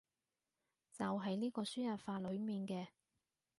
[0.91, 2.87] 就係呢個輸入法裏面嘅